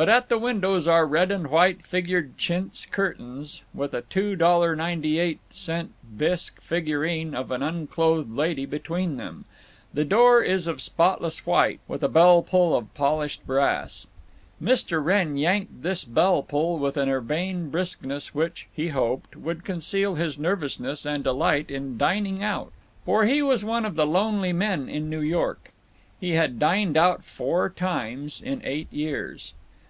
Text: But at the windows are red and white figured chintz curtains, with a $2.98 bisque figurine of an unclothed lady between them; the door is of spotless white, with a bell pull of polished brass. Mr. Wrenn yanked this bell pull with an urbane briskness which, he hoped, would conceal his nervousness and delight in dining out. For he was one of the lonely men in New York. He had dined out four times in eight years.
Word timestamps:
But 0.00 0.08
at 0.08 0.28
the 0.28 0.38
windows 0.38 0.86
are 0.86 1.04
red 1.04 1.32
and 1.32 1.48
white 1.48 1.84
figured 1.84 2.38
chintz 2.38 2.86
curtains, 2.86 3.62
with 3.74 3.92
a 3.92 4.02
$2.98 4.02 5.88
bisque 6.16 6.60
figurine 6.60 7.34
of 7.34 7.50
an 7.50 7.64
unclothed 7.64 8.30
lady 8.32 8.64
between 8.64 9.16
them; 9.16 9.44
the 9.92 10.04
door 10.04 10.40
is 10.40 10.68
of 10.68 10.80
spotless 10.80 11.44
white, 11.44 11.80
with 11.88 12.04
a 12.04 12.08
bell 12.08 12.42
pull 12.44 12.76
of 12.76 12.94
polished 12.94 13.44
brass. 13.44 14.06
Mr. 14.62 15.04
Wrenn 15.04 15.36
yanked 15.36 15.82
this 15.82 16.04
bell 16.04 16.44
pull 16.44 16.78
with 16.78 16.96
an 16.96 17.08
urbane 17.08 17.68
briskness 17.68 18.32
which, 18.32 18.68
he 18.72 18.90
hoped, 18.90 19.34
would 19.34 19.64
conceal 19.64 20.14
his 20.14 20.38
nervousness 20.38 21.04
and 21.04 21.24
delight 21.24 21.72
in 21.72 21.98
dining 21.98 22.40
out. 22.40 22.72
For 23.04 23.24
he 23.24 23.42
was 23.42 23.64
one 23.64 23.84
of 23.84 23.96
the 23.96 24.06
lonely 24.06 24.52
men 24.52 24.88
in 24.88 25.10
New 25.10 25.22
York. 25.22 25.72
He 26.20 26.34
had 26.36 26.60
dined 26.60 26.96
out 26.96 27.24
four 27.24 27.68
times 27.68 28.40
in 28.40 28.60
eight 28.62 28.92
years. 28.92 29.54